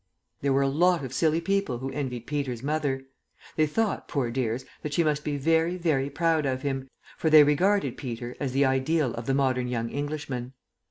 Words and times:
There 0.41 0.51
were 0.51 0.63
a 0.63 0.67
lot 0.67 1.05
of 1.05 1.13
silly 1.13 1.39
people 1.41 1.77
who 1.77 1.91
envied 1.91 2.25
Peter's 2.25 2.63
mother. 2.63 3.03
They 3.55 3.67
thought, 3.67 4.07
poor 4.07 4.31
dears, 4.31 4.65
that 4.81 4.95
she 4.95 5.03
must 5.03 5.23
be 5.23 5.37
very, 5.37 5.77
very 5.77 6.09
proud 6.09 6.47
of 6.47 6.63
him, 6.63 6.89
for 7.19 7.29
they 7.29 7.43
regarded 7.43 7.97
Peter 7.97 8.35
as 8.39 8.51
the 8.51 8.65
ideal 8.65 9.13
of 9.13 9.27
the 9.27 9.35
modern 9.35 9.67
young 9.67 9.91
Englishman. 9.91 10.53